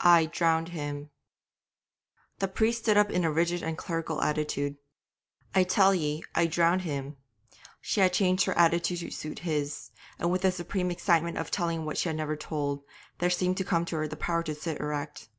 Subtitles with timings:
[0.00, 1.08] 'I drowned him.'
[2.40, 4.76] The priest stood up in a rigid and clerical attitude.
[5.54, 7.16] 'I tell ye I drowned him.'
[7.80, 11.86] She had changed her attitude to suit his; and with the supreme excitement of telling
[11.86, 12.84] what she had never told,
[13.18, 15.30] there seemed to come to her the power to sit erect.